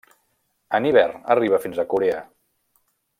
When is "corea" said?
1.95-2.27